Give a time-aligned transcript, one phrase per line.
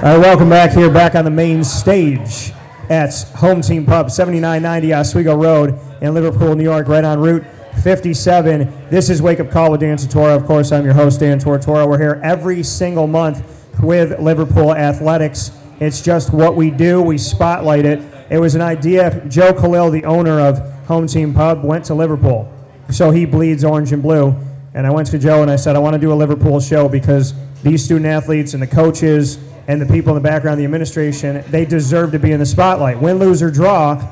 [0.00, 2.52] All right, welcome back here, back on the main stage
[2.88, 7.44] at Home Team Pub, 7990 Oswego Road in Liverpool, New York, right on Route
[7.82, 8.90] 57.
[8.90, 10.36] This is Wake Up Call with Dan Tortora.
[10.36, 11.88] Of course, I'm your host, Dan Tortora.
[11.88, 13.44] We're here every single month
[13.82, 15.50] with Liverpool Athletics.
[15.80, 17.02] It's just what we do.
[17.02, 18.00] We spotlight it.
[18.30, 19.26] It was an idea.
[19.26, 22.48] Joe Khalil, the owner of Home Team Pub, went to Liverpool.
[22.92, 24.36] So he bleeds orange and blue.
[24.74, 26.88] And I went to Joe and I said, I want to do a Liverpool show
[26.88, 27.34] because
[27.64, 29.38] these student athletes and the coaches
[29.68, 33.00] and the people in the background, the administration, they deserve to be in the spotlight.
[33.00, 34.02] Win, lose, or draw,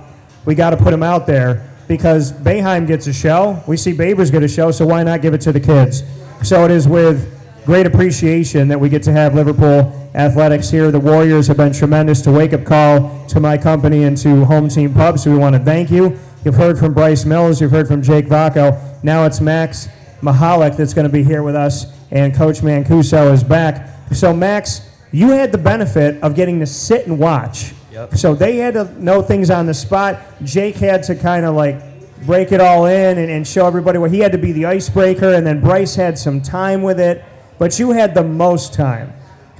[0.44, 3.62] we got to put them out there because Boeheim gets a show.
[3.66, 6.02] We see Babers get a show, so why not give it to the kids?
[6.42, 7.32] So it is with
[7.64, 10.90] great appreciation that we get to have Liverpool athletics here.
[10.90, 14.68] The Warriors have been tremendous to wake up call to my company and to Home
[14.68, 16.18] Team Pub, so we want to thank you.
[16.44, 19.02] You've heard from Bryce Mills, you've heard from Jake Vacco.
[19.02, 19.88] Now it's Max
[20.20, 23.88] Mahalik that's going to be here with us, and Coach Mancuso is back.
[24.12, 24.82] So, Max,
[25.16, 27.72] you had the benefit of getting to sit and watch.
[27.90, 28.16] Yep.
[28.16, 30.20] So they had to know things on the spot.
[30.44, 31.80] Jake had to kind of like
[32.26, 35.32] break it all in and, and show everybody what he had to be the icebreaker,
[35.32, 37.24] and then Bryce had some time with it,
[37.58, 39.10] but you had the most time.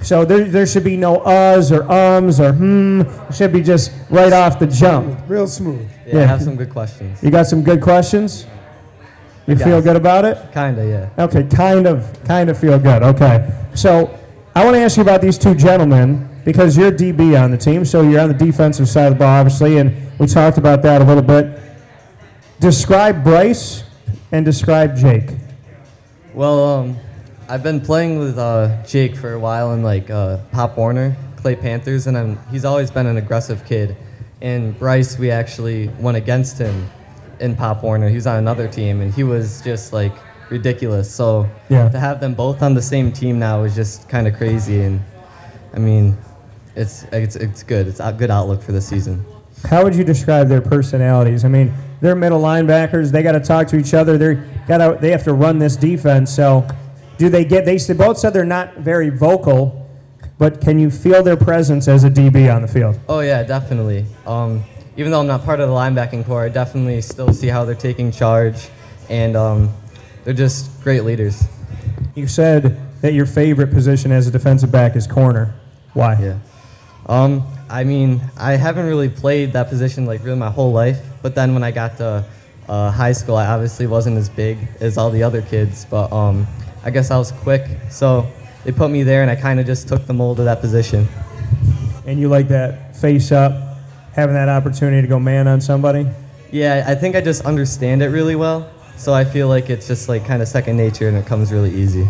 [0.03, 3.01] So there, there should be no uhs or ums or hmm.
[3.01, 5.19] It should be just right off the jump.
[5.27, 5.89] Real smooth.
[6.05, 7.23] Yeah, I have some good questions.
[7.23, 8.45] You got some good questions?
[9.47, 9.65] You Yeah.
[9.65, 10.37] feel good about it?
[10.53, 11.23] Kinda, yeah.
[11.23, 13.01] Okay, kind of, kind of feel good.
[13.01, 14.11] Okay, so
[14.57, 17.85] I want to ask you about these two gentlemen because you're DB on the team,
[17.85, 20.99] so you're on the defensive side of the ball, obviously, and we talked about that
[20.99, 21.61] a little bit.
[22.59, 23.83] Describe Bryce
[24.31, 25.29] and describe Jake.
[26.33, 26.97] Well, um,
[27.47, 31.55] I've been playing with uh, Jake for a while in like uh, Pop Warner, Clay
[31.55, 33.95] Panthers, and I'm, he's always been an aggressive kid.
[34.41, 36.89] And Bryce, we actually went against him
[37.39, 38.09] in Pop Warner.
[38.09, 40.13] He was on another team, and he was just like
[40.49, 41.09] ridiculous.
[41.13, 41.89] So Yeah.
[41.89, 44.81] to have them both on the same team now is just kind of crazy.
[44.81, 45.01] And
[45.73, 46.17] I mean,
[46.75, 47.87] it's it's it's good.
[47.87, 49.25] It's a good outlook for the season.
[49.69, 51.43] How would you describe their personalities?
[51.43, 53.11] I mean, they're middle linebackers.
[53.11, 54.17] They got to talk to each other.
[54.17, 54.35] They
[54.67, 56.31] got to, they have to run this defense.
[56.33, 56.67] So,
[57.17, 57.65] do they get?
[57.65, 59.89] They, they both said they're not very vocal,
[60.37, 62.99] but can you feel their presence as a DB on the field?
[63.09, 64.05] Oh yeah, definitely.
[64.27, 64.63] Um,
[64.95, 67.73] even though I'm not part of the linebacking corps, I definitely still see how they're
[67.75, 68.69] taking charge,
[69.09, 69.71] and um,
[70.27, 71.47] they're just great leaders.
[72.13, 75.55] You said that your favorite position as a defensive back is corner.
[75.93, 76.17] Why?
[76.19, 76.39] Yeah.
[77.05, 81.33] Um, I mean, I haven't really played that position like really my whole life, but
[81.33, 82.25] then when I got to
[82.67, 86.45] uh, high school, I obviously wasn't as big as all the other kids, but um,
[86.83, 88.29] I guess I was quick, so
[88.65, 91.07] they put me there, and I kind of just took the mold of that position.
[92.05, 93.77] And you like that face up,
[94.11, 96.05] having that opportunity to go man on somebody?
[96.51, 100.09] Yeah, I think I just understand it really well, so I feel like it's just
[100.09, 102.07] like kind of second nature, and it comes really easy.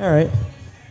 [0.00, 0.30] All right.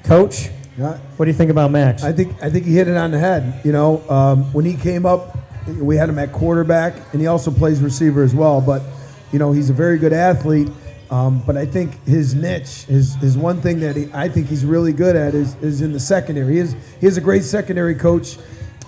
[0.03, 2.03] Coach, Yeah, what do you think about Max?
[2.03, 3.61] I think I think he hit it on the head.
[3.63, 5.37] You know, um, when he came up,
[5.67, 8.61] we had him at quarterback, and he also plays receiver as well.
[8.61, 8.83] But
[9.31, 10.69] you know, he's a very good athlete.
[11.09, 14.65] Um, but I think his niche, his, his one thing that he, I think he's
[14.65, 16.55] really good at is, is in the secondary.
[16.55, 18.37] He is he is a great secondary coach,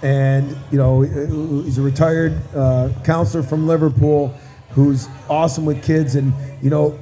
[0.01, 4.33] and you know he's a retired uh, counselor from Liverpool,
[4.71, 6.15] who's awesome with kids.
[6.15, 6.97] And you know,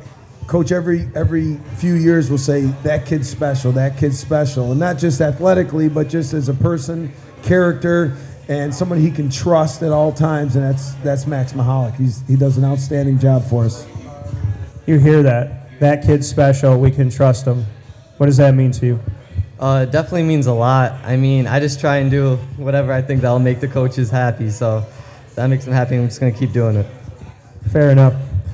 [0.48, 4.98] coach every every few years will say that kid's special, that kid's special, and not
[4.98, 7.12] just athletically, but just as a person,
[7.44, 8.16] character,
[8.48, 10.56] and someone he can trust at all times.
[10.56, 11.96] And that's that's Max Mahalik.
[11.96, 13.86] He's he does an outstanding job for us.
[14.86, 15.80] you hear that.
[15.80, 16.80] That kid's special.
[16.80, 17.66] We can trust him.
[18.18, 19.00] What does that mean to you?
[19.60, 20.94] Uh, it definitely means a lot.
[21.04, 24.50] I mean, I just try and do whatever I think that'll make the coaches happy.
[24.50, 24.86] So
[25.36, 25.96] that makes them happy.
[25.96, 26.86] I'm just gonna keep doing it.
[27.72, 28.14] Fair enough.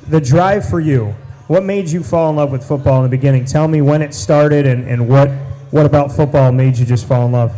[0.09, 1.16] The drive for you.
[1.47, 3.46] What made you fall in love with football in the beginning?
[3.46, 5.29] Tell me when it started and, and what,
[5.72, 7.53] what about football made you just fall in love?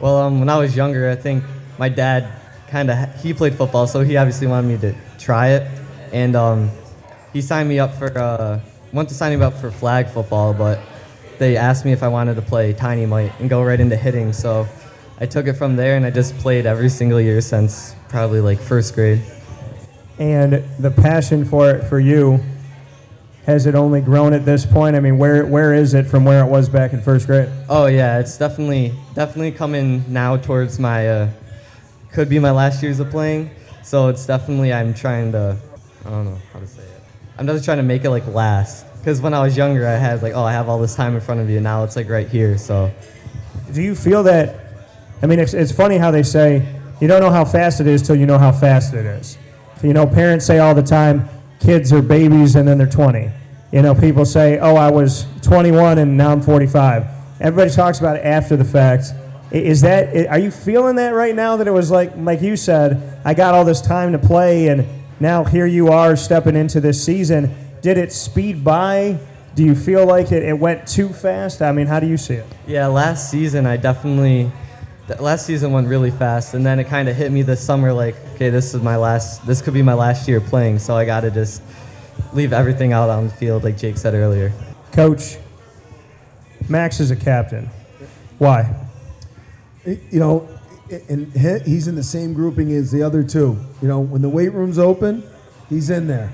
[0.00, 1.44] Well, um, when I was younger, I think
[1.78, 2.28] my dad
[2.68, 5.70] kind of he played football, so he obviously wanted me to try it,
[6.12, 6.70] and um,
[7.32, 8.60] he signed me up for uh,
[8.92, 10.80] went to sign me up for flag football, but
[11.38, 14.32] they asked me if I wanted to play tiny mite and go right into hitting.
[14.32, 14.66] So
[15.20, 18.60] I took it from there, and I just played every single year since probably like
[18.60, 19.22] first grade.
[20.18, 22.40] And the passion for it for you,
[23.46, 24.96] has it only grown at this point?
[24.96, 27.48] I mean, where, where is it from where it was back in first grade?
[27.68, 31.30] Oh yeah, it's definitely definitely coming now towards my uh,
[32.12, 33.50] could be my last years of playing.
[33.82, 35.58] So it's definitely I'm trying to
[36.06, 37.02] I don't know how to say it.
[37.36, 38.86] I'm just trying to make it like last.
[38.98, 41.20] Because when I was younger, I had like oh I have all this time in
[41.20, 41.56] front of you.
[41.56, 42.56] And now it's like right here.
[42.56, 42.90] So
[43.72, 44.60] Do you feel that?
[45.22, 46.66] I mean, it's, it's funny how they say
[47.00, 49.36] you don't know how fast it is till you know how fast it is.
[49.84, 51.28] You know, parents say all the time,
[51.60, 53.30] kids are babies and then they're 20.
[53.70, 57.04] You know, people say, oh, I was 21 and now I'm 45.
[57.40, 59.12] Everybody talks about it after the fact.
[59.50, 63.20] Is that are you feeling that right now that it was like like you said,
[63.24, 64.86] I got all this time to play and
[65.20, 67.54] now here you are stepping into this season.
[67.82, 69.18] Did it speed by?
[69.54, 71.62] Do you feel like it, it went too fast?
[71.62, 72.46] I mean, how do you see it?
[72.66, 74.50] Yeah, last season I definitely.
[75.20, 77.92] Last season went really fast, and then it kind of hit me this summer.
[77.92, 79.46] Like, okay, this is my last.
[79.46, 81.62] This could be my last year playing, so I got to just
[82.32, 84.52] leave everything out on the field, like Jake said earlier.
[84.92, 85.36] Coach,
[86.68, 87.68] Max is a captain.
[88.38, 88.74] Why?
[89.86, 90.48] you know,
[91.08, 91.30] and
[91.64, 93.58] he's in the same grouping as the other two.
[93.82, 95.22] You know, when the weight room's open,
[95.68, 96.32] he's in there.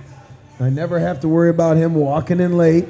[0.60, 2.86] I never have to worry about him walking in late,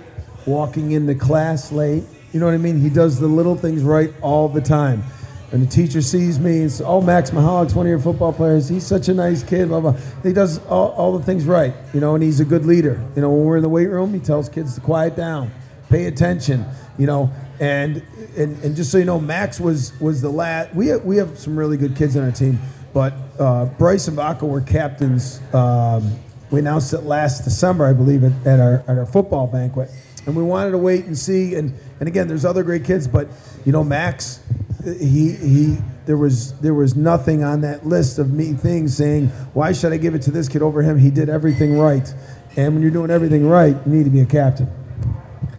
[0.46, 2.04] walking into class late.
[2.32, 2.80] You know what I mean?
[2.80, 5.02] He does the little things right all the time.
[5.52, 8.68] And the teacher sees me and says, "Oh, Max Mahalik's one of your football players.
[8.68, 9.96] He's such a nice kid." Blah blah.
[10.22, 11.74] He does all, all the things right.
[11.92, 13.02] You know, and he's a good leader.
[13.16, 15.50] You know, when we're in the weight room, he tells kids to quiet down,
[15.88, 16.64] pay attention.
[16.98, 18.02] You know, and
[18.36, 20.74] and, and just so you know, Max was was the last.
[20.74, 22.60] We have, we have some really good kids on our team,
[22.94, 25.40] but uh, Bryce and Vacco were captains.
[25.52, 26.16] Um,
[26.50, 29.90] we announced it last December, I believe, at, at our at our football banquet,
[30.26, 31.54] and we wanted to wait and see.
[31.54, 33.28] And and again, there's other great kids, but
[33.64, 34.40] you know, Max,
[34.84, 35.78] he he.
[36.06, 39.96] There was there was nothing on that list of me things saying why should I
[39.96, 40.98] give it to this kid over him?
[40.98, 42.12] He did everything right,
[42.56, 44.68] and when you're doing everything right, you need to be a captain.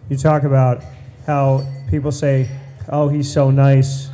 [0.08, 0.82] You talk about
[1.26, 2.48] how people say,
[2.88, 4.10] "Oh, he's so nice,"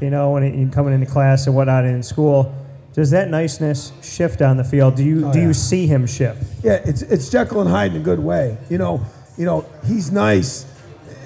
[0.00, 2.52] you know, when he, coming into class and whatnot in school.
[2.94, 4.94] Does that niceness shift on the field?
[4.96, 5.48] Do you Oh, do yeah.
[5.48, 6.42] you see him shift?
[6.64, 8.56] Yeah, it's it's Jekyll and Hyde in a good way.
[8.70, 9.02] You know,
[9.36, 10.64] you know, he's nice,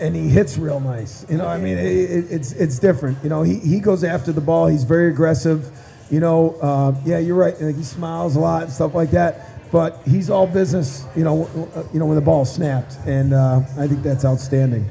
[0.01, 1.25] and he hits real nice.
[1.31, 3.19] You know, I mean, it, it, it's it's different.
[3.23, 4.67] You know, he, he goes after the ball.
[4.67, 5.71] He's very aggressive.
[6.11, 7.57] You know, uh, yeah, you're right.
[7.57, 9.71] He smiles a lot and stuff like that.
[9.71, 11.07] But he's all business.
[11.15, 14.85] You know, you know when the ball snapped, and uh, I think that's outstanding.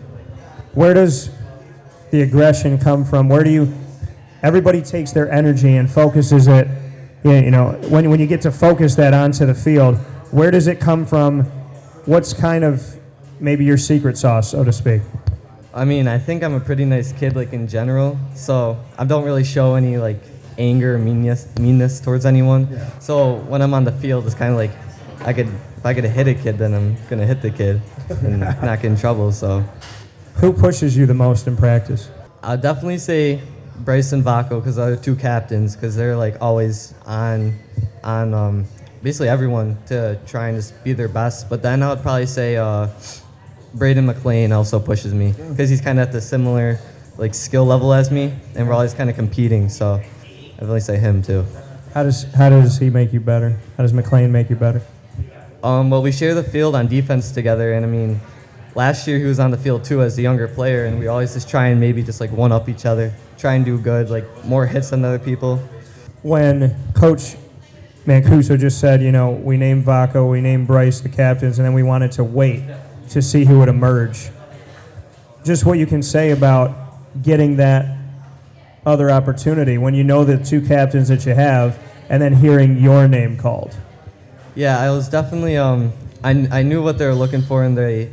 [0.73, 1.31] Where does
[2.11, 3.27] the aggression come from?
[3.27, 3.73] Where do you?
[4.41, 6.67] Everybody takes their energy and focuses it.
[7.23, 9.97] yeah, You know, when when you get to focus that onto the field,
[10.31, 11.43] where does it come from?
[12.05, 12.98] What's kind of
[13.39, 15.01] maybe your secret sauce, so to speak?
[15.73, 18.17] I mean, I think I'm a pretty nice kid, like in general.
[18.35, 20.21] So I don't really show any like
[20.57, 22.67] anger, or meanness, meanness towards anyone.
[22.99, 24.71] So when I'm on the field, it's kind of like
[25.21, 28.39] I could, if I could hit a kid, then I'm gonna hit the kid and
[28.61, 29.31] not get in trouble.
[29.31, 29.63] So
[30.35, 32.09] Who pushes you the most in practice?
[32.41, 33.41] I'll definitely say
[33.77, 37.57] Bryce and Vacco because they're two captains because they're like always on,
[38.03, 38.65] on um,
[39.03, 41.49] basically everyone to try and just be their best.
[41.49, 42.87] But then I would probably say uh,
[43.73, 46.79] Braden McLean also pushes me because he's kind of at the similar
[47.17, 49.69] like skill level as me, and we're always kind of competing.
[49.69, 50.01] So
[50.57, 51.45] I'd really say him too.
[51.93, 53.57] How does how does he make you better?
[53.77, 54.81] How does McLean make you better?
[55.63, 58.21] Um, well, we share the field on defense together, and I mean,
[58.75, 61.33] last year he was on the field too as a younger player, and we always
[61.33, 64.23] just try and maybe just like one up each other, try and do good, like
[64.45, 65.57] more hits than other people.
[66.21, 67.35] when Coach
[68.05, 71.73] Mancuso just said, you know, we named Vacco, we named Bryce the captains, and then
[71.73, 72.63] we wanted to wait
[73.09, 74.29] to see who would emerge.
[75.43, 76.75] Just what you can say about
[77.21, 77.97] getting that
[78.85, 81.79] other opportunity when you know the two captains that you have,
[82.09, 83.75] and then hearing your name called.
[84.55, 88.11] Yeah, I was definitely um, I, I knew what they were looking for, and they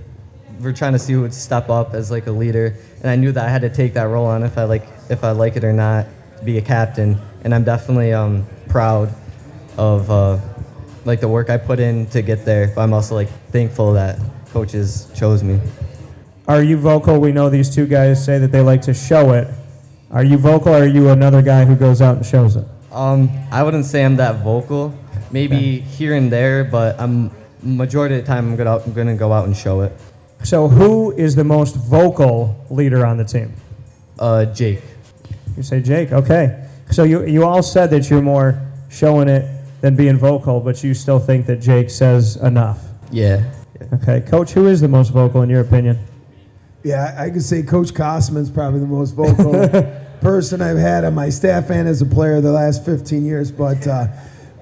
[0.61, 3.33] were trying to see who would step up as like a leader, and I knew
[3.33, 5.65] that I had to take that role on if I like if I like it
[5.65, 6.07] or not,
[6.39, 9.13] to be a captain, and I'm definitely um proud
[9.77, 10.39] of uh,
[11.05, 14.19] like the work I put in to get there, but I'm also like thankful that
[14.53, 15.61] coaches chose me.
[16.49, 17.19] Are you vocal?
[17.21, 19.49] We know these two guys say that they like to show it.
[20.11, 22.65] Are you vocal, or are you another guy who goes out and shows it?
[22.93, 24.97] Um, I wouldn't say I'm that vocal.
[25.31, 27.31] Maybe here and there, but I'm
[27.63, 29.93] majority of the time I'm gonna I'm gonna go out and show it.
[30.45, 33.53] So, who is the most vocal leader on the team?
[34.19, 34.83] Uh, Jake.
[35.57, 36.13] You say Jake.
[36.13, 36.67] Okay.
[36.91, 39.51] So you you all said that you're more showing it
[39.81, 42.85] than being vocal, but you still think that Jake says enough.
[43.11, 43.53] Yeah.
[43.93, 45.99] Okay, Coach, who is the most vocal in your opinion?
[46.83, 49.69] Yeah, I could say Coach Kosman's probably the most vocal
[50.21, 53.87] person I've had on my staff and as a player the last 15 years, but
[53.87, 54.07] uh,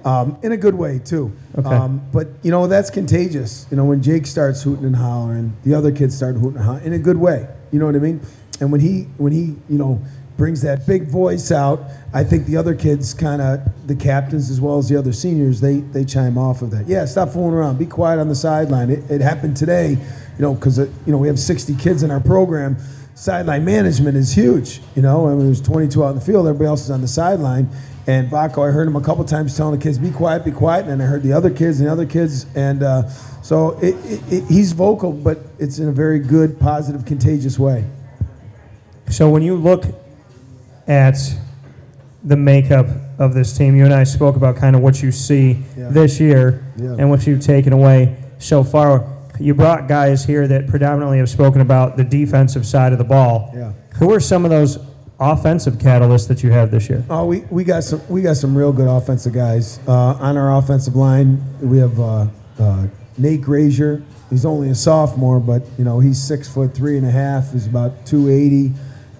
[0.03, 1.35] um, in a good way too.
[1.57, 1.67] Okay.
[1.67, 3.67] Um, but you know that's contagious.
[3.71, 6.85] You know when Jake starts hooting and hollering, the other kids start hooting and hollering
[6.85, 7.47] in a good way.
[7.71, 8.21] You know what I mean?
[8.59, 10.01] And when he when he you know
[10.37, 14.59] brings that big voice out, I think the other kids kind of the captains as
[14.59, 16.87] well as the other seniors they they chime off of that.
[16.87, 17.77] Yeah, stop fooling around.
[17.77, 18.89] Be quiet on the sideline.
[18.89, 22.19] It, it happened today, you know, because you know we have 60 kids in our
[22.19, 22.77] program.
[23.15, 24.81] Sideline management is huge.
[24.93, 26.47] You know, I mean, there's 22 out in the field.
[26.47, 27.69] Everybody else is on the sideline.
[28.07, 30.87] And Vacco, I heard him a couple times telling the kids, "Be quiet, be quiet."
[30.87, 33.09] And I heard the other kids and the other kids, and uh,
[33.41, 33.95] so it,
[34.31, 37.85] it, he's vocal, but it's in a very good, positive, contagious way.
[39.09, 39.85] So when you look
[40.87, 41.17] at
[42.23, 42.87] the makeup
[43.19, 43.75] of this team.
[43.75, 45.89] You and I spoke about kind of what you see Yeah.
[45.89, 46.95] this year Yeah.
[46.99, 49.03] and what you've taken away so far.
[49.39, 53.51] You brought guys here that predominantly have spoken about the defensive side of the ball.
[53.55, 53.71] Yeah.
[53.95, 54.79] Who are some of those
[55.19, 57.03] offensive catalysts that you have this year?
[57.09, 60.57] Oh, we, we got some we got some real good offensive guys uh, on our
[60.57, 61.41] offensive line.
[61.61, 62.27] We have uh,
[62.59, 62.87] uh,
[63.17, 64.01] Nate Grazier.
[64.29, 67.51] He's only a sophomore, but you know he's six foot three and a half.
[67.53, 68.73] He's about two eighty,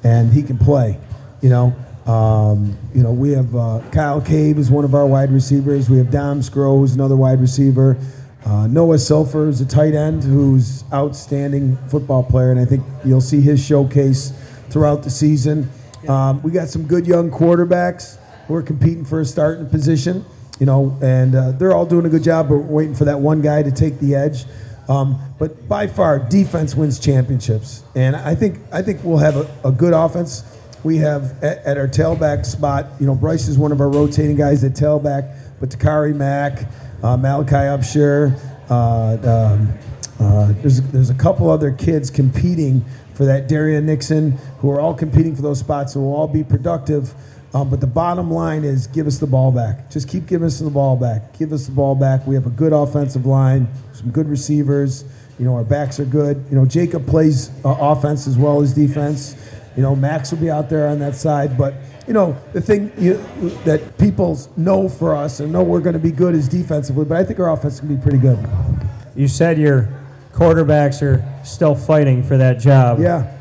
[0.04, 0.98] and he can play.
[1.46, 5.32] You know, um, you know we have uh, Kyle Cave is one of our wide
[5.32, 5.92] receivers.
[5.92, 8.00] We have Dom Scrow, who's another wide receiver.
[8.44, 13.22] Uh, Noah Sulfur is a tight end who's outstanding football player, and I think you'll
[13.22, 14.34] see his showcase
[14.72, 15.70] throughout the season.
[16.08, 20.26] Um, we got some good young quarterbacks who are competing for a starting position,
[20.60, 22.50] you know, and uh, they're all doing a good job.
[22.50, 24.46] But we're waiting for that one guy to take the edge.
[24.90, 29.48] Um, but by far, defense wins championships, and I think I think we'll have a,
[29.64, 30.44] a good offense.
[30.86, 34.36] We have at, at our tailback spot, you know, Bryce is one of our rotating
[34.36, 36.70] guys at tailback, but Takari Mack,
[37.02, 38.40] uh, Malachi Upshur,
[38.70, 39.74] uh, um,
[40.20, 44.94] uh, there's there's a couple other kids competing for that Darian Nixon who are all
[44.94, 45.94] competing for those spots.
[45.94, 47.16] So we'll all be productive.
[47.56, 49.90] Um, but the bottom line is give us the ball back.
[49.90, 51.36] Just keep giving us the ball back.
[51.40, 52.28] Give us the ball back.
[52.28, 55.04] We have a good offensive line, some good receivers.
[55.40, 56.46] You know, our backs are good.
[56.52, 59.36] You know, Jacob plays uh, offense as well as defense.
[59.76, 61.58] You know, Max will be out there on that side.
[61.58, 61.74] But,
[62.08, 63.16] you know, the thing you,
[63.66, 67.06] that people know for us and know we're going to be good is defensively.
[67.06, 68.40] But I think our offense can be pretty good.
[69.16, 69.90] You said your
[70.34, 73.00] quarterbacks are still fighting for that job.
[73.00, 73.32] Yeah.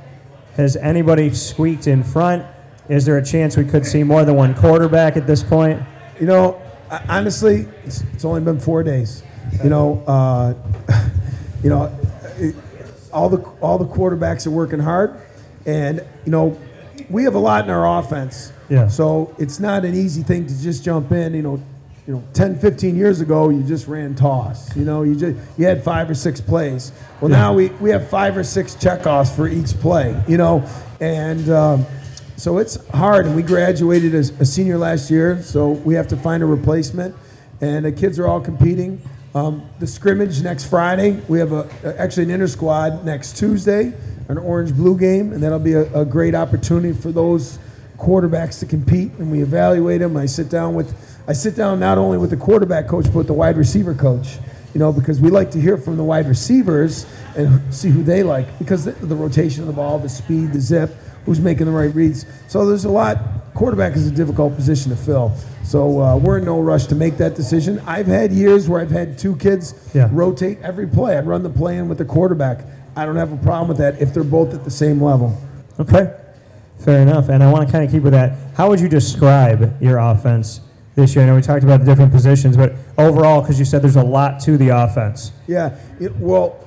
[0.57, 2.47] Has anybody squeaked in front?
[2.89, 5.83] Is there a chance we could see more than one quarterback at this point?
[6.21, 6.63] You know,
[7.09, 9.23] honestly, it's, it's only been four days.
[9.63, 10.55] You know, uh,
[11.63, 11.97] you know,
[12.37, 12.55] it,
[13.13, 15.21] all the all the quarterbacks are working hard,
[15.67, 16.59] and you know,
[17.11, 18.53] we have a lot in our offense.
[18.69, 18.89] Yeah.
[18.89, 21.35] So it's not an easy thing to just jump in.
[21.35, 21.63] You know,
[22.07, 24.75] you know, 10, 15 years ago, you just ran toss.
[24.77, 26.93] You know, you just you had five or six plays.
[27.21, 27.37] Well, Yeah.
[27.39, 30.21] now we, we have five or six checkoffs for each play.
[30.29, 30.69] You know,
[31.01, 31.87] and um,
[32.37, 33.27] so it's hard.
[33.27, 37.15] And we graduated as a senior last year, so we have to find a replacement.
[37.61, 39.01] And the kids are all competing.
[39.35, 41.21] Um, the scrimmage next Friday.
[41.29, 41.69] We have a
[41.99, 43.93] actually an inter squad next Tuesday,
[44.29, 47.59] an orange blue game, and that'll be a, a great opportunity for those
[47.99, 49.13] quarterbacks to compete.
[49.19, 50.17] And we evaluate them.
[50.17, 50.95] I sit down with
[51.27, 54.39] I sit down not only with the quarterback coach but with the wide receiver coach.
[54.75, 58.25] You know, because we like to hear from the wide receivers and see who they
[58.25, 60.91] like because the, the rotation of the ball, the speed, the zip,
[61.25, 62.27] who's making the right reads.
[62.49, 63.19] So there's a lot.
[63.55, 65.33] Quarterback is a difficult position to fill.
[65.63, 67.79] So uh, we're in no rush to make that decision.
[67.87, 70.09] I've had years where I've had two kids Yeah.
[70.11, 71.17] rotate every play.
[71.17, 72.65] I'd run the play in with the quarterback.
[72.97, 75.37] I don't have a problem with that if they're both at the same level.
[75.81, 76.15] Okay,
[76.79, 77.29] fair enough.
[77.29, 78.37] And I want to kind of keep with that.
[78.55, 80.61] How would you describe your offense
[80.95, 81.25] this year?
[81.25, 84.05] I know we talked about the different positions, but overall, because you said there's a
[84.05, 85.33] lot to the offense.
[85.49, 86.61] Yeah, it, well,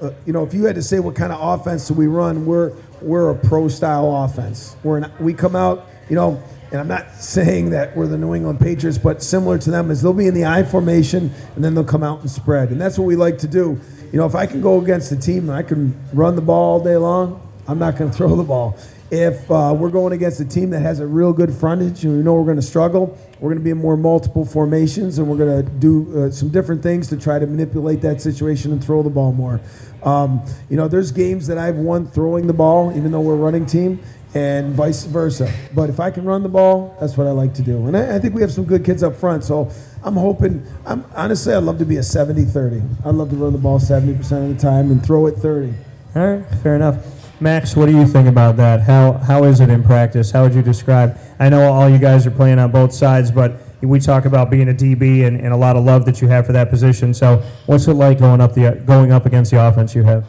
[0.00, 2.46] uh, you know, if you had to say what kind of offense do we run,
[2.46, 4.76] we're we're a pro style offense.
[4.84, 8.34] We're an, we come out, you know, and I'm not saying that we're the New
[8.34, 11.74] England Patriots, but similar to them is they'll be in the I formation and then
[11.74, 13.80] they'll come out and spread, and that's what we like to do.
[14.12, 16.78] You know, if I can go against a team and I can run the ball
[16.78, 18.78] all day long, I'm not going to throw the ball.
[19.10, 22.22] If uh, we're going against a team that has a real good frontage and we
[22.22, 25.38] know we're going to struggle, we're going to be in more multiple formations and we're
[25.38, 29.02] going to do uh, some different things to try to manipulate that situation and throw
[29.02, 29.60] the ball more.
[30.02, 33.64] Um, you know, there's games that I've won throwing the ball, even though we're running
[33.64, 34.00] team,
[34.34, 35.52] and vice versa.
[35.74, 37.86] But if I can run the ball, that's what I like to do.
[37.86, 39.44] And I, I think we have some good kids up front.
[39.44, 39.70] So
[40.04, 42.82] I'm hoping, I'm, honestly, I'd love to be a 70 30.
[43.04, 45.74] I'd love to run the ball 70% of the time and throw it 30.
[46.14, 47.04] All right, fair enough.
[47.40, 48.80] Max, what do you think about that?
[48.80, 50.32] How how is it in practice?
[50.32, 51.16] How would you describe?
[51.38, 54.68] I know all you guys are playing on both sides, but we talk about being
[54.68, 57.14] a DB and, and a lot of love that you have for that position.
[57.14, 60.26] So, what's it like going up the going up against the offense you have?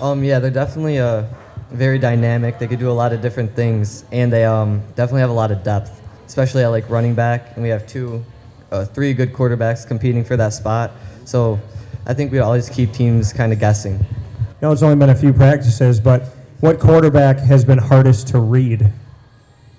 [0.00, 1.24] Um, yeah, they're definitely uh,
[1.70, 2.58] very dynamic.
[2.58, 5.50] They could do a lot of different things, and they um, definitely have a lot
[5.50, 7.52] of depth, especially at like running back.
[7.54, 8.24] And we have two,
[8.70, 10.92] uh, three good quarterbacks competing for that spot.
[11.24, 11.60] So
[12.06, 14.04] I think we always keep teams kind of guessing.
[14.40, 16.22] I know it's only been a few practices, but
[16.60, 18.90] what quarterback has been hardest to read?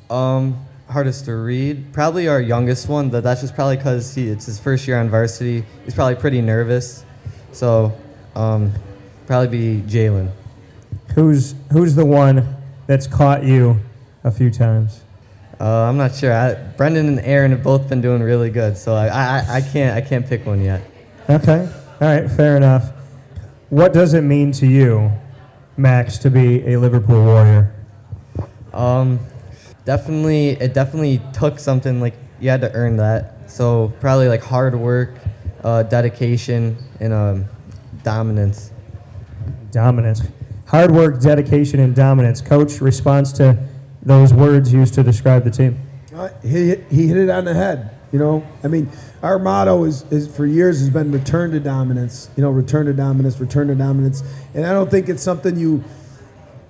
[0.10, 4.46] Um, hardest to read, probably our youngest one, but that's just probably because he it's
[4.46, 5.66] his first year on varsity.
[5.86, 7.04] He's probably pretty nervous,
[7.52, 7.98] so
[8.36, 8.72] um,
[9.26, 10.32] probably be Jalen.
[11.16, 13.80] Who's who's the one that's caught you
[14.24, 15.02] a few times?
[15.60, 16.32] Uh, I'm not sure.
[16.32, 19.96] I, Brendan and Aaron have both been doing really good, so I, I, I can't
[19.96, 20.82] I can't pick one yet.
[21.30, 21.68] Okay,
[22.00, 22.92] all right, fair enough.
[23.70, 25.12] What does it mean to you,
[25.76, 27.74] Max, to be a Liverpool Warrior?
[28.72, 29.20] Um,
[29.84, 33.50] definitely, it definitely took something like you had to earn that.
[33.50, 35.16] So probably like hard work,
[35.64, 37.46] uh, dedication, and um,
[38.04, 38.72] dominance.
[39.72, 40.22] Dominance.
[40.68, 42.42] Hard work, dedication, and dominance.
[42.42, 43.58] Coach, response to
[44.04, 45.80] those words used to describe the team.
[46.14, 47.92] Uh, he, he hit it on the head.
[48.12, 48.90] You know, I mean,
[49.24, 52.30] our motto is, is for years has been return to dominance.
[52.36, 54.24] You know, return to dominance, return to dominance.
[54.54, 55.86] And I don't think it's something you,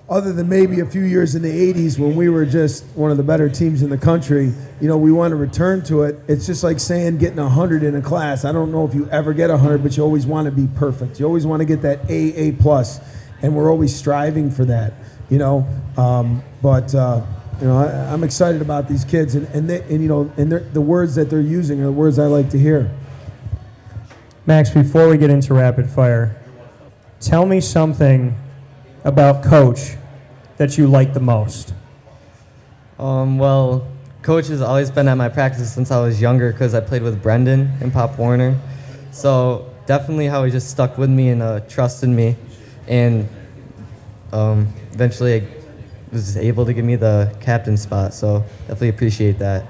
[0.08, 3.16] other than maybe a few years in the 80s when we were just one of
[3.16, 6.20] the better teams in the country, you know, we want to return to it.
[6.28, 8.44] It's just like saying getting 100 in a class.
[8.44, 11.18] I don't know if you ever get 100, but you always want to be perfect.
[11.18, 13.00] You always want to get that A, A plus.
[13.42, 14.94] And we're always striving for that,
[15.30, 15.66] you know.
[15.96, 17.24] Um, but, uh,
[17.60, 20.52] you know, I, I'm excited about these kids, and, and, they, and you know, and
[20.52, 22.90] the words that they're using are the words I like to hear.
[24.46, 26.40] Max, before we get into rapid fire,
[27.20, 28.34] tell me something
[29.04, 29.96] about Coach
[30.56, 31.72] that you like the most.
[32.98, 33.86] Um, well,
[34.22, 37.22] coach has always been at my practice since I was younger because I played with
[37.22, 38.58] Brendan and Pop Warner.
[39.12, 42.36] So definitely how he just stuck with me and uh, trusted me,
[42.88, 43.28] and
[44.32, 45.48] um, eventually I
[46.10, 48.14] was able to give me the captain spot.
[48.14, 49.66] So definitely appreciate that.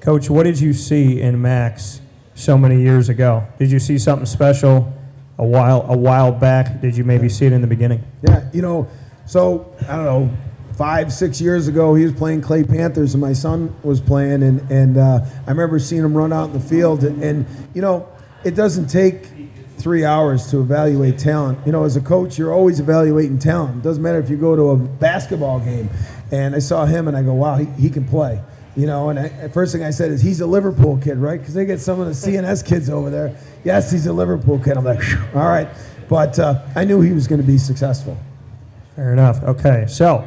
[0.00, 2.00] Coach, what did you see in Max
[2.34, 3.46] so many years ago?
[3.58, 4.92] Did you see something special
[5.38, 6.80] a while a while back?
[6.80, 8.02] Did you maybe see it in the beginning?
[8.22, 8.88] Yeah, you know,
[9.26, 10.30] so I don't know,
[10.76, 14.70] five, six years ago, he was playing Clay Panthers, and my son was playing, and
[14.70, 18.08] and uh, I remember seeing him run out in the field, and, and you know,
[18.44, 19.28] it doesn't take
[19.88, 21.58] three hours to evaluate talent.
[21.64, 23.78] You know, as a coach, you're always evaluating talent.
[23.78, 25.88] It doesn't matter if you go to a basketball game,
[26.30, 28.38] and I saw him, and I go, wow, he, he can play.
[28.76, 31.40] You know, and I, the first thing I said is he's a Liverpool kid, right?
[31.40, 33.34] Because they get some of the CNS kids over there.
[33.64, 34.76] Yes, he's a Liverpool kid.
[34.76, 35.68] I'm like, "Phew, all right,
[36.06, 38.18] but uh, I knew he was going to be successful.
[38.94, 39.42] Fair enough.
[39.42, 40.18] Okay, so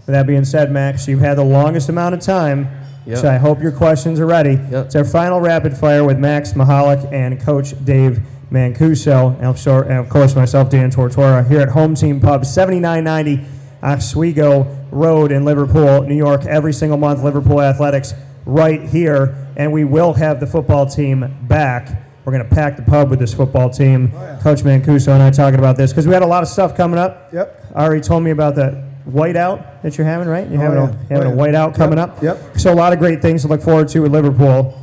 [0.00, 2.68] with that being said, Max, you've had the longest amount of time,
[3.06, 3.18] Yep.
[3.18, 4.60] so I hope your questions are ready.
[4.70, 4.86] Yep.
[4.86, 8.20] It's our final rapid fire with Max Mahalik and Coach Dave
[8.52, 12.44] Mancuso, and of course- and of course myself, Dan Tortora, here at Home Team Pub,
[12.44, 13.44] 7990
[13.82, 16.46] Oswego Road in Liverpool, New York.
[16.46, 21.88] Every single month, Liverpool Athletics right here, and we will have the football team back.
[22.24, 24.12] We're going to pack the pub with this football team.
[24.16, 24.38] Oh, yeah.
[24.38, 26.98] Coach Mancuso and I talking about this because we had a lot of stuff coming
[26.98, 27.28] up.
[27.32, 27.66] Yep.
[27.74, 28.74] Ari told me about that
[29.08, 30.48] whiteout that you're having, right?
[30.50, 31.16] You're Oh, having, yeah.
[31.18, 32.22] a, having Oh, a whiteout coming Yep, up.
[32.22, 32.38] yep.
[32.56, 34.74] So a lot of great things to look forward to with Liverpool.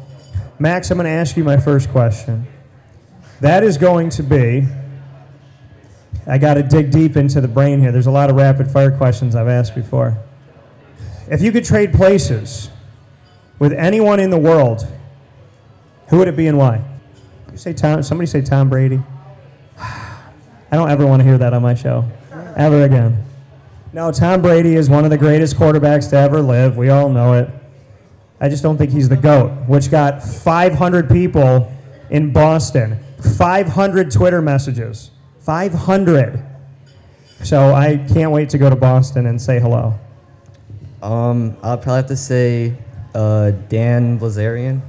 [0.60, 2.48] Max, I'm going to ask you my first question.
[3.44, 4.66] That is going to be.
[6.26, 7.92] I got to dig deep into the brain here.
[7.92, 10.18] There's a lot of rapid fire questions I've asked before.
[11.30, 12.70] If you could trade places
[13.60, 14.88] with anyone in the world,
[16.08, 16.86] who would it be and why?
[17.52, 18.02] You say Tom.
[18.02, 19.02] Somebody say Tom Brady.
[19.78, 20.22] I
[20.72, 22.10] don't ever want to hear that on my show,
[22.56, 23.26] ever again.
[23.92, 26.78] No, Tom Brady is one of the greatest quarterbacks to ever live.
[26.78, 27.50] We all know it.
[28.40, 31.70] I just don't think he's the GOAT, which got 500 people
[32.10, 35.12] in Boston, 500 Twitter messages.
[35.42, 36.44] 500.
[37.44, 39.96] So I can't wait to go to Boston and say hello.
[41.02, 42.76] Um, I'll probably have to say
[43.14, 44.82] uh, Dan Bilzerian.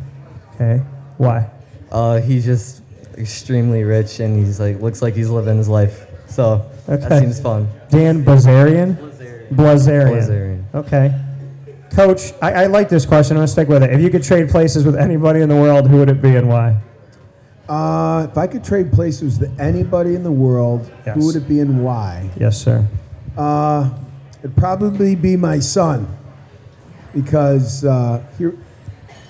[0.55, 0.83] Okay?
[1.19, 1.51] Why?
[1.91, 2.83] Uh, he's just
[3.17, 6.07] extremely rich and he's like looks like he's living his life.
[6.29, 7.09] So Okay.
[7.09, 7.69] that seems fun.
[7.89, 8.97] Dan Bilzerian?
[9.51, 10.11] Bilzerian.
[10.13, 10.65] Bilzerian.
[10.75, 11.21] Okay.
[11.93, 13.37] Coach, I, I like this question.
[13.37, 13.91] I'm going to stick with it.
[13.93, 16.49] If you could trade places with anybody in the world, who would it be and
[16.49, 16.77] why?
[17.69, 21.17] Uh, if I could trade places with anybody in the world, Yes.
[21.17, 22.31] who would it be and why?
[22.39, 22.87] Yes, sir.
[23.37, 23.91] Uh,
[24.41, 26.07] it'd probably be my son,
[27.15, 28.55] because uh, here,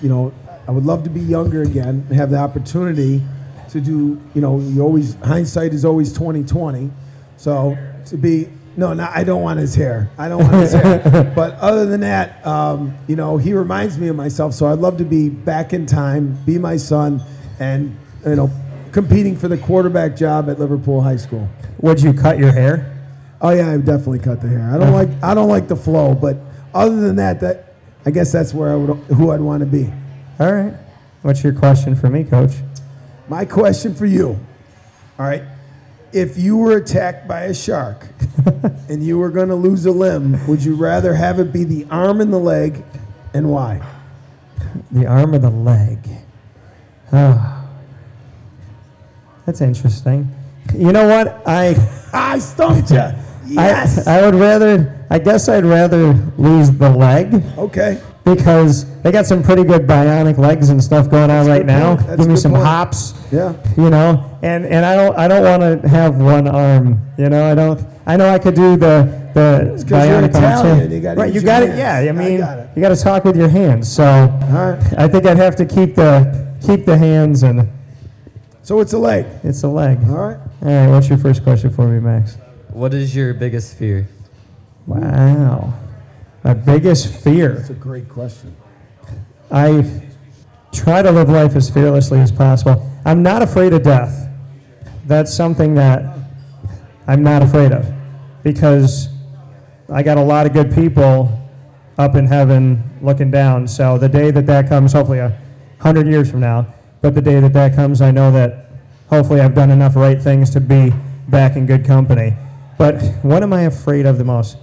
[0.01, 0.33] you know,
[0.67, 3.21] I would love to be younger again and have the opportunity
[3.69, 4.21] to do.
[4.33, 6.91] You know, you always hindsight is always twenty twenty,
[7.37, 8.49] so to be.
[8.77, 10.09] No, no, I don't want his hair.
[10.17, 11.31] I don't want his hair.
[11.35, 14.53] But other than that, um, you know, he reminds me of myself.
[14.53, 17.23] So I'd love to be back in time, be my son,
[17.57, 18.51] and you know,
[18.91, 21.49] competing for the quarterback job at Liverpool High School.
[21.79, 22.91] Would you cut your hair?
[23.41, 24.71] Oh yeah, I've definitely cut the hair.
[24.73, 26.37] I don't like I don't like the flow, but
[26.73, 27.73] other than that, that
[28.05, 29.91] I guess that's where I would who I'd want to be.
[30.39, 30.73] All right.
[31.21, 32.51] What's your question for me, Coach?
[33.27, 34.39] My question for you,
[35.17, 35.41] all right,
[36.13, 38.05] if you were attacked by a shark
[38.89, 41.87] and you were going to lose a limb, would you rather have it be the
[41.89, 42.83] arm and the leg,
[43.33, 43.81] and why?
[44.91, 46.07] The arm or the leg?
[47.11, 47.54] Oh.
[49.45, 50.29] That's interesting.
[50.75, 51.41] You know what?
[51.47, 51.75] I
[52.13, 53.03] I stumped you.
[53.47, 54.07] Yes.
[54.07, 55.05] I, I would rather.
[55.09, 58.01] I guess I'd rather lose the leg okay.
[58.23, 61.95] because they got some pretty good bionic legs and stuff going on right good now.
[61.95, 62.07] point.
[62.07, 62.63] That's Give a me good some point.
[62.65, 63.13] hops.
[63.31, 63.53] Yeah.
[63.77, 67.43] you know and and i don't i don't want to have one arm you know
[67.51, 69.03] i don't i know i could do the
[69.33, 70.95] the 'cause you're bionic arms, Italian, yeah.
[70.95, 71.69] you gotta right, use you your got it.
[71.69, 71.79] hands.
[71.79, 72.69] Yeah, I I mean, got it.
[72.75, 73.91] you got to talk with your hands.
[73.91, 74.93] So All right.
[74.97, 77.67] I think I'd have to keep the keep the hands, and
[78.65, 79.27] So it's a leg.
[79.43, 79.99] it's a leg.
[80.09, 80.37] All right.
[80.63, 82.35] All right, what's your first question for me, Max?
[82.69, 84.07] What is your biggest fear?
[84.87, 85.71] Wow,
[86.43, 87.53] my biggest fear.
[87.53, 88.55] That's a great question.
[89.51, 90.01] I
[90.73, 92.91] try to live life as fearlessly as possible.
[93.05, 94.27] I'm not afraid of death.
[95.05, 96.17] That's something that
[97.05, 97.87] I'm not afraid of
[98.41, 99.09] because
[99.89, 101.39] I got a lot of good people
[101.99, 103.67] up in heaven looking down.
[103.67, 105.39] So the day that that comes, hopefully a
[105.79, 106.65] hundred years from now,
[107.01, 108.69] but the day that that comes, I know that
[109.09, 110.93] hopefully I've done enough right things to be
[111.27, 112.35] back in good company.
[112.77, 114.57] But what am I afraid of the most?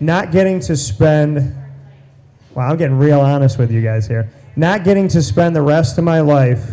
[0.00, 1.54] Not getting to spend
[2.54, 4.30] Wow, I'm getting real honest with you guys here.
[4.56, 6.72] Not getting to spend the rest of my life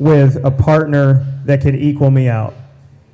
[0.00, 2.54] with a partner that could equal me out.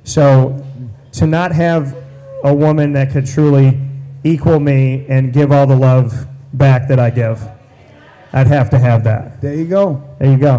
[0.03, 0.65] So,
[1.13, 1.95] to not have
[2.43, 3.79] a woman that could truly
[4.23, 7.47] equal me and give all the love back that I give,
[8.33, 9.41] I'd have to have that.
[9.41, 10.03] There you go.
[10.19, 10.53] There you go.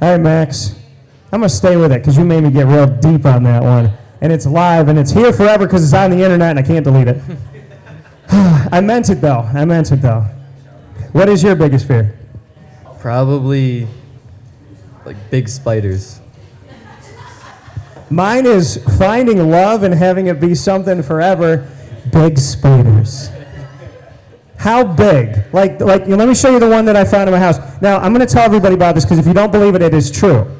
[0.00, 0.78] All right, Max.
[1.32, 3.62] I'm going to stay with it because you made me get real deep on that
[3.62, 3.90] one.
[4.20, 6.84] And it's live and it's here forever because it's on the internet and I can't
[6.84, 7.20] delete it.
[8.30, 9.40] I meant it though.
[9.40, 10.20] I meant it though.
[11.12, 12.18] What is your biggest fear?
[13.00, 13.86] Probably
[15.04, 16.20] like big spiders.
[18.10, 21.68] Mine is finding love and having it be something forever.
[22.12, 23.30] Big spiders.
[24.64, 25.44] How big?
[25.52, 27.58] Like, like, let me show you the one that I found in my house.
[27.82, 29.92] Now, I'm going to tell everybody about this because if you don't believe it, it
[29.92, 30.50] is true.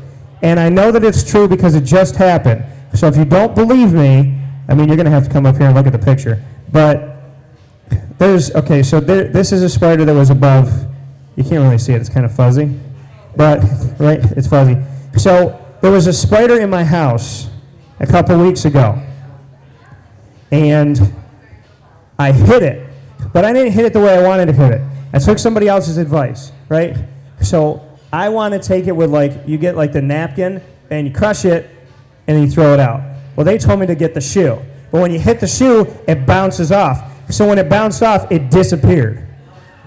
[0.42, 2.66] And I know that it's true because it just happened.
[2.92, 4.38] So if you don't believe me,
[4.68, 6.44] I mean, you're going to have to come up here and look at the picture.
[6.70, 7.16] But
[8.18, 10.70] there's, okay, so there, this is a spider that was above.
[11.36, 12.78] You can't really see it, it's kind of fuzzy.
[13.36, 13.64] But,
[13.98, 14.76] right, it's fuzzy.
[15.16, 17.48] So there was a spider in my house
[18.00, 19.00] a couple weeks ago.
[20.52, 21.00] And
[22.18, 22.83] I hit it,
[23.34, 24.80] but I didn't hit it the way I wanted to hit it.
[25.12, 26.96] I took somebody else's advice, right?
[27.42, 31.12] So I want to take it with like, you get like the napkin and you
[31.12, 31.68] crush it
[32.28, 33.02] and you throw it out.
[33.34, 34.58] Well, they told me to get the shoe.
[34.92, 37.02] But when you hit the shoe, it bounces off.
[37.32, 39.26] So when it bounced off, it disappeared.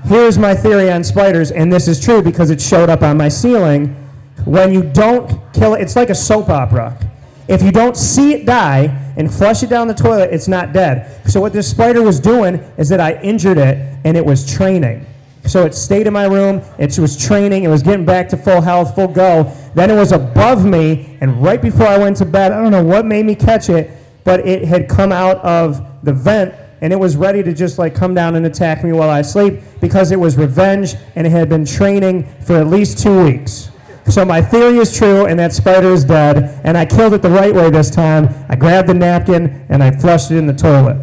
[0.04, 3.30] Here's my theory on spiders, and this is true because it showed up on my
[3.30, 3.96] ceiling.
[4.44, 7.00] When you don't kill it, it's like a soap opera.
[7.48, 11.22] If you don't see it die and flush it down the toilet, it's not dead.
[11.30, 15.06] So what this spider was doing is that I injured it and it was training.
[15.46, 18.62] So it stayed in my room, it was training, it was getting back to full
[18.62, 19.52] health, full go.
[19.76, 22.84] Then it was above me, and right before I went to bed, I don't know
[22.84, 23.90] what made me catch it,
[24.24, 27.96] but it had come out of the vent and it was ready to just like
[27.96, 31.50] come down and attack me while I sleep because it was revenge and it had
[31.50, 33.72] been training for at least two weeks.
[34.10, 37.30] So my theory is true, and that spider is dead, and I killed it the
[37.30, 38.30] right way this time.
[38.50, 40.98] I grabbed the napkin and I flushed it in the toilet.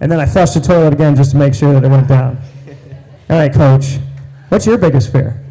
[0.00, 2.38] And then I flushed the toilet again just to make sure that it went down.
[3.30, 3.98] All right, coach.
[4.48, 5.42] What's your biggest fear?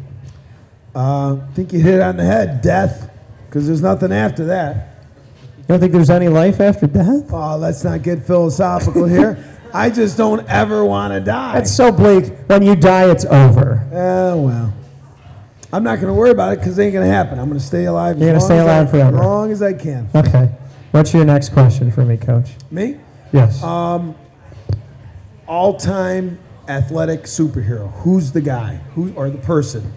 [0.94, 2.60] Uh, I think you hit it on the head.
[2.60, 3.10] Death,
[3.46, 4.94] because there's nothing after that.
[5.58, 7.32] You don't think there's any life after death?
[7.32, 9.42] Oh, let's not get philosophical here.
[9.72, 11.54] I just don't ever want to die.
[11.54, 12.32] That's so bleak.
[12.46, 13.84] When you die, it's over.
[13.92, 14.74] Oh, well.
[15.74, 17.36] I'm not going to worry about it because it ain't going to happen.
[17.40, 18.16] I'm going to stay alive.
[18.16, 19.16] You're gonna long stay as I- alive forever.
[19.18, 20.08] As long as I can.
[20.14, 20.50] Okay.
[20.92, 22.50] What's your next question for me, coach?
[22.70, 22.98] Me?
[23.32, 23.60] Yes.
[23.60, 24.14] Um,
[25.48, 27.92] All time athletic superhero.
[28.02, 28.76] Who's the guy?
[28.94, 29.92] Who or the person?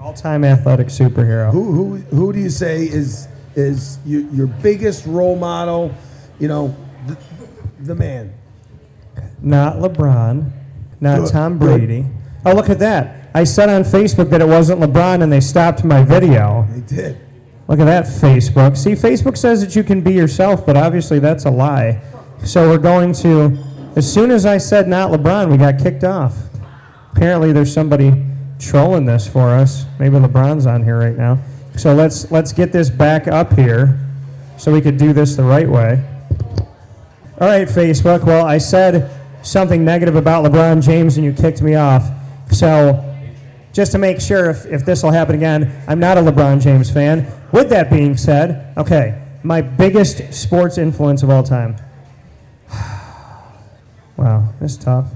[0.00, 1.52] All time athletic superhero.
[1.52, 5.94] Who who who do you say is is your, your biggest role model?
[6.40, 7.18] You know, the,
[7.80, 8.32] the man.
[9.42, 10.50] Not LeBron,
[11.00, 11.58] not Tom.
[11.58, 12.06] Brady.
[12.46, 13.21] Oh, look at that.
[13.34, 16.66] I said on Facebook that it wasn't LeBron and they stopped my video.
[16.70, 17.20] They did.
[17.68, 18.76] Look at that, Facebook.
[18.76, 22.02] See, Facebook says that you can be yourself, but obviously that's a lie.
[22.44, 23.56] So we're going to,
[23.96, 26.36] as soon as I said not LeBron, we got kicked off.
[27.12, 28.24] Apparently there's somebody
[28.58, 29.86] trolling this for us.
[29.98, 31.38] Maybe LeBron's on here right now.
[31.76, 33.98] So let's let's get this back up here
[34.58, 36.02] so we could do this the right way.
[37.40, 38.24] All right, Facebook.
[38.24, 39.10] Well, I said
[39.42, 42.08] something negative about LeBron James and you kicked me off.
[42.50, 43.11] So
[43.72, 46.90] just to make sure if, if this will happen again, I'm not a LeBron James
[46.90, 47.26] fan.
[47.52, 51.76] With that being said, okay, my biggest sports influence of all time.
[54.16, 55.06] wow, this is tough.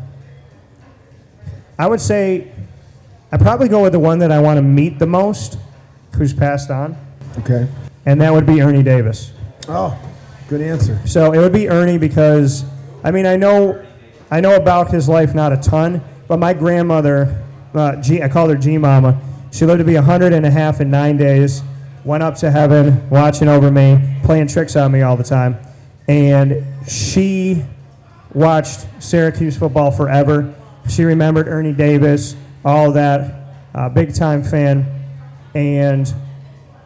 [1.78, 2.50] I would say
[3.30, 5.58] I probably go with the one that I want to meet the most,
[6.16, 6.96] who's passed on,
[7.38, 7.68] Okay.
[8.06, 9.32] and that would be Ernie Davis.
[9.68, 9.98] Oh,
[10.48, 10.98] good answer.
[11.04, 12.64] So it would be Ernie because
[13.04, 13.84] I mean I know
[14.30, 18.50] I know about his life not a ton, but my grandmother, uh, G, I called
[18.50, 19.20] her G Mama.
[19.52, 21.62] She lived to be 100 and a half in nine days.
[22.04, 25.56] Went up to heaven, watching over me, playing tricks on me all the time.
[26.08, 27.64] and she
[28.32, 30.54] watched Syracuse football forever.
[30.88, 33.34] She remembered Ernie Davis, all that,
[33.74, 34.86] uh, big time fan,
[35.54, 36.12] and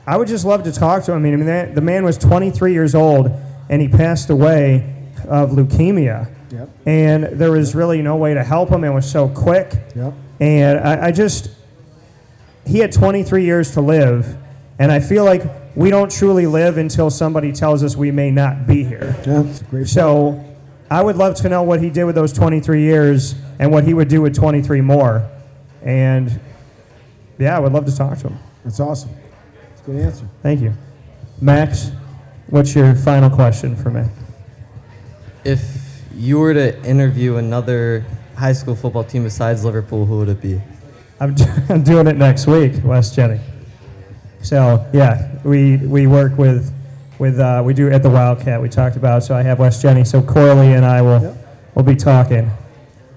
[0.06, 1.18] I would just love to talk to him.
[1.18, 3.30] I mean, I mean that, the man was 23 years old,
[3.68, 6.28] and he passed away of leukemia.
[6.50, 6.68] Yep.
[6.86, 8.82] And there was really no way to help him.
[8.82, 9.74] It was so quick.
[9.94, 10.14] Yep.
[10.40, 11.50] And I, I just,
[12.66, 14.36] he had 23 years to live,
[14.78, 15.42] and I feel like
[15.76, 19.16] we don't truly live until somebody tells us we may not be here.
[19.26, 19.86] Yeah, it's a great.
[19.86, 20.44] So
[20.90, 23.94] I would love to know what he did with those 23 years and what he
[23.94, 25.28] would do with 23 more.
[25.82, 26.40] And
[27.38, 28.38] yeah, I would love to talk to him.
[28.64, 29.10] That's awesome.
[29.68, 30.28] That's a good answer.
[30.42, 30.74] Thank you.
[31.40, 31.90] Max,
[32.48, 34.04] what's your final question for me?
[35.44, 38.04] If you were to interview another
[38.40, 40.60] high school football team besides Liverpool, who would it be?
[41.20, 41.36] I'm,
[41.68, 43.38] I'm doing it next week, West Genny.
[44.42, 46.72] So yeah, we we work with
[47.18, 48.60] with uh, we do at the Wildcat.
[48.62, 50.06] We talked about so I have West Genny.
[50.06, 51.36] So Corley and I will Yep.
[51.74, 52.50] will be talking.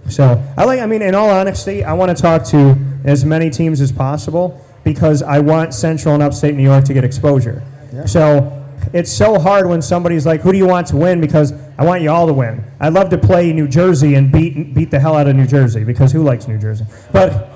[0.10, 0.82] So I like.
[0.82, 4.60] I mean, in all honesty, I want to talk to as many teams as possible
[4.84, 7.64] because I want Central and Upstate New York to get exposure.
[7.94, 8.06] Yeah.
[8.06, 8.62] So
[8.93, 12.01] it's so hard when somebody's like, "Who do you want to win?" Because I want
[12.01, 12.63] you all to win.
[12.79, 15.84] I'd love to play New Jersey and beat beat the hell out of New Jersey
[15.84, 16.86] because who likes New Jersey?
[17.12, 17.49] But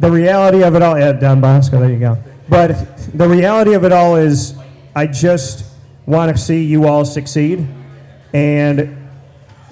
[0.00, 2.18] the reality of it all, yeah, Don Bosco, there you go.
[2.48, 2.74] But
[3.16, 4.54] the reality of it all is,
[4.96, 5.64] I just
[6.06, 7.66] want to see you all succeed,
[8.34, 8.96] and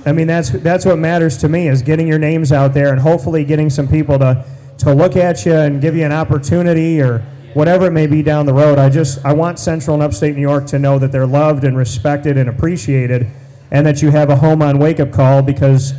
[0.07, 3.01] I mean that's that's what matters to me is getting your names out there and
[3.01, 4.45] hopefully getting some people to
[4.79, 7.23] to look at you and give you an opportunity or
[7.55, 8.79] whatever it may be down the road.
[8.79, 11.77] I just I want Central and Upstate New York to know that they're loved and
[11.77, 13.27] respected and appreciated,
[13.71, 15.93] and that you have a home on Wake Up Call because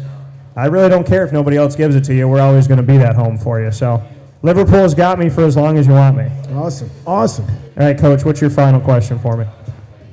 [0.55, 2.27] I really don't care if nobody else gives it to you.
[2.27, 3.71] We're always going to be that home for you.
[3.71, 4.03] So
[4.43, 6.27] Liverpool's got me for as long as you want me.
[6.53, 6.89] Awesome.
[7.07, 7.45] Awesome.
[7.77, 8.25] All right, Coach.
[8.25, 9.45] What's your final question for me?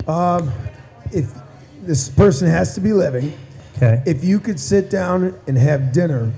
[0.07, 0.53] Um,
[1.12, 1.33] if
[1.83, 3.33] this person has to be living,
[3.77, 4.03] Okay.
[4.07, 6.33] if you could sit down and have dinner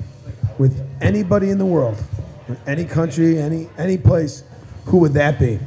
[0.58, 1.96] with anybody in the world,
[2.66, 4.42] any country, any any place,
[4.90, 5.58] who would that be?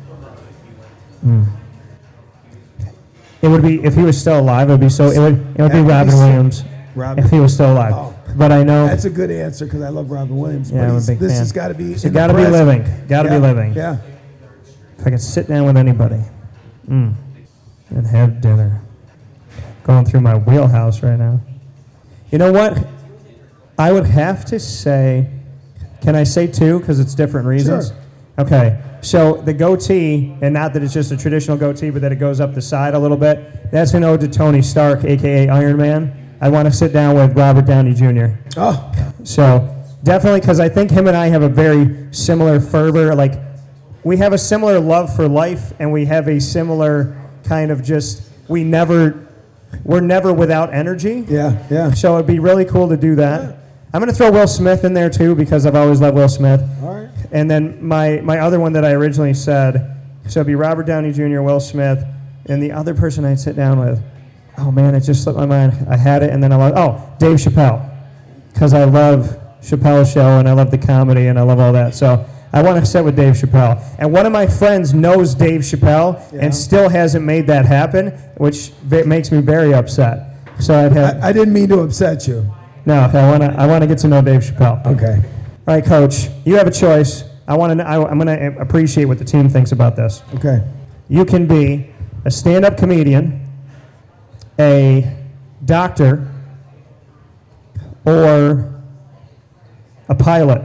[3.42, 4.70] It would be if he was still alive.
[4.70, 5.10] It would be so.
[5.10, 5.34] It would.
[5.58, 6.64] It would be Robin Williams.
[6.96, 7.24] Robin?
[7.24, 7.94] If he was still alive.
[7.96, 8.10] Oh.
[8.36, 10.72] But I know That's a good answer because I love Robin Williams.
[10.72, 11.40] Yeah, but I'm a big this fan.
[11.40, 11.96] has got to be.
[11.96, 12.84] So in gotta be living.
[13.08, 13.74] Gotta be Yeah, living.
[13.74, 13.98] Yeah.
[14.98, 16.22] if I could sit down with anybody
[16.88, 17.14] mm,
[17.90, 18.82] and have dinner.
[19.84, 21.42] Going through my wheelhouse right now.
[22.32, 22.88] You know what?
[23.78, 25.30] I would have to say.
[26.02, 26.80] Can I say two?
[26.80, 27.90] Because it's different reasons.
[27.90, 27.98] Sure.
[28.38, 28.82] Okay.
[29.02, 32.40] So the goatee, and not that it's just a traditional goatee, but that it goes
[32.40, 33.72] up the side a little bit.
[33.72, 36.36] That's an ode to Tony Stark, aka Iron Man.
[36.42, 38.36] I want to sit down with Robert Downey Jr.
[38.58, 38.92] Oh,
[39.24, 43.14] So definitely, because I think him and I have a very similar fervor.
[43.16, 43.34] Like
[44.04, 48.30] we have a similar love for life, and we have a similar kind of just
[48.48, 49.28] we never
[49.84, 51.26] we're never without energy.
[51.28, 51.92] yeah, yeah.
[51.92, 53.58] So it'd be really cool to do that.
[53.94, 56.62] I'm gonna throw Will Smith in there too because I've always loved Will Smith.
[56.82, 57.10] All right.
[57.32, 61.12] And then my my other one that I originally said, so it'd be Robert Downey
[61.12, 62.04] Jr., Will Smith,
[62.48, 64.02] and the other person I'd sit down with.
[64.58, 65.86] Oh man, it just slipped my mind.
[65.90, 67.90] I had it, and then I was oh Dave Chappelle,
[68.54, 71.96] because I love Chappelle's show and I love the comedy and I love all that.
[71.96, 73.82] So I want to sit with Dave Chappelle.
[73.98, 76.42] And one of my friends knows Dave Chappelle Yeah.
[76.42, 80.36] and still hasn't made that happen, which makes me very upset.
[80.60, 82.46] So I'd have I, I didn't mean to upset you.
[82.86, 82.96] No.
[82.96, 84.86] I want to I want to get to know Dave Chappelle.
[84.86, 85.22] Okay.
[85.66, 87.24] All right, Coach, you have a choice.
[87.48, 87.88] I want to.
[87.88, 90.22] I'm going to eh, appreciate what the team thinks about this.
[90.36, 90.64] Okay.
[91.10, 91.90] You can be
[92.26, 93.48] a stand-up comedian,
[94.60, 95.16] a
[95.66, 96.30] doctor,
[98.06, 98.82] or
[100.10, 100.62] a pilot.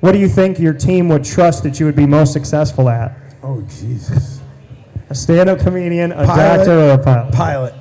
[0.00, 3.16] What do you think your team would trust that you would be most successful at?
[3.42, 4.40] Oh Jesus.
[5.10, 6.56] A stand-up comedian, a Pilot.
[6.58, 7.32] doctor, or a pilot?
[7.34, 7.74] Pilot.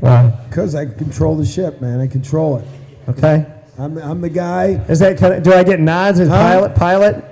[0.00, 0.28] Wow.
[0.48, 2.00] Because I control the ship, man.
[2.00, 2.64] I control it.
[3.08, 3.46] Okay.
[3.78, 4.82] I'm, I'm the guy.
[4.88, 5.22] Is that?
[5.22, 6.36] I, do I get nods as Huh?
[6.36, 6.74] pilot?
[6.74, 7.24] Pilot?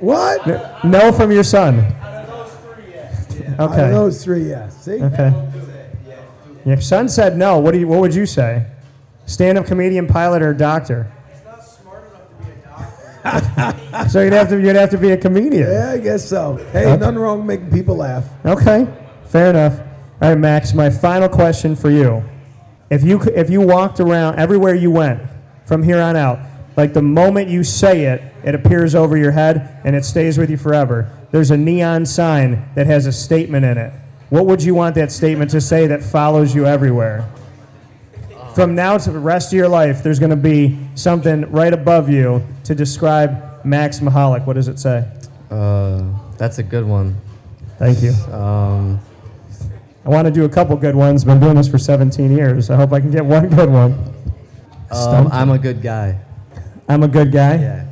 [0.00, 0.84] What?
[0.84, 1.80] No from your son.
[1.80, 3.60] Out of Okay.
[3.60, 4.84] Out of those three, yes.
[4.84, 5.02] See?
[5.02, 5.32] Okay.
[6.66, 7.58] Your son said no.
[7.58, 7.88] What do you?
[7.88, 8.66] What would you say?
[9.24, 11.10] Stand-up comedian, pilot, or doctor?
[11.32, 14.08] It's not smart enough to be a doctor.
[14.10, 15.70] So you'd have to you'd have to be a comedian.
[15.70, 16.56] Yeah, I guess so.
[16.72, 16.96] Hey, Okay.
[16.98, 18.24] nothing wrong with making people laugh.
[18.44, 18.86] Okay,
[19.26, 19.80] fair enough.
[20.26, 20.74] All right, Max.
[20.74, 22.24] My final question for you:
[22.90, 25.22] If you if you walked around everywhere you went
[25.66, 26.40] from here on out,
[26.76, 30.50] like the moment you say it, it appears over your head and it stays with
[30.50, 31.08] you forever.
[31.30, 33.92] There's a neon sign that has a statement in it.
[34.28, 37.30] What would you want that statement to say that follows you everywhere?
[38.52, 42.10] From now to the rest of your life, there's going to be something right above
[42.10, 44.44] you to describe Max Mahalik.
[44.44, 45.08] What does it say?
[45.52, 46.02] Uh,
[46.36, 47.14] that's a good one.
[47.78, 48.10] Thank you.
[48.34, 48.98] Um,
[50.06, 51.24] I want to do a couple good ones.
[51.24, 52.70] Been doing this for 17 years.
[52.70, 53.92] I hope I can get one good one.
[53.92, 55.34] Um, Stumped.
[55.34, 56.16] I'm a good guy.
[56.88, 57.56] I'm a good guy.
[57.56, 57.86] Yeah.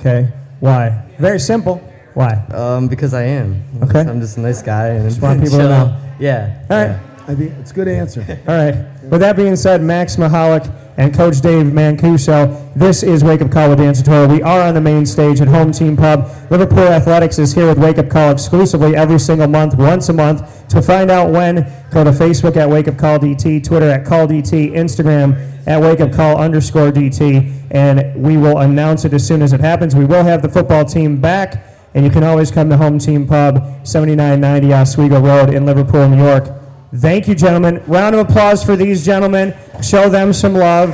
[0.00, 0.28] Okay.
[0.58, 1.04] Why?
[1.18, 1.76] Very simple.
[2.14, 2.32] Why?
[2.52, 3.62] Um, because I am.
[3.84, 4.00] Okay.
[4.00, 5.68] I'm just a nice guy and Just want people to chill.
[5.68, 6.00] know.
[6.18, 6.66] Yeah.
[6.68, 6.86] All right.
[6.88, 7.00] yeah.
[7.28, 8.24] I think it's a good answer.
[8.48, 8.74] All right.
[9.04, 10.66] With that being said, Max Mahalik
[10.96, 14.30] and Coach Dave Mancuso, this is Wake Up Call with Dan.
[14.30, 16.30] We are on the main stage at Home Team Pub.
[16.50, 20.68] Liverpool Athletics is here with Wake Up Call exclusively every single month, once a month.
[20.68, 24.26] To find out when, go to Facebook at Wake Up Call DT, Twitter at Call
[24.26, 29.42] DT, Instagram at Wake Up Call underscore DT, and we will announce it as soon
[29.42, 29.94] as it happens.
[29.94, 31.62] We will have the football team back,
[31.94, 36.24] and you can always come to Home Team Pub, 7990 Oswego Road in Liverpool, New
[36.24, 36.65] York.
[36.96, 37.82] Thank you, gentlemen.
[37.86, 39.54] Round of applause for these gentlemen.
[39.82, 40.90] Show them some love.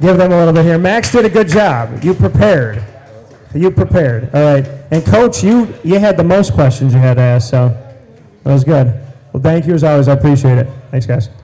[0.00, 0.78] Give them a little bit here.
[0.78, 2.02] Max did a good job.
[2.02, 2.82] You prepared.
[3.54, 4.34] You prepared.
[4.34, 4.66] All right.
[4.90, 7.68] And coach, you you had the most questions you had to ask, so
[8.44, 8.86] that was good.
[9.32, 10.08] Well, thank you as always.
[10.08, 10.68] I appreciate it.
[10.90, 11.30] Thanks, guys.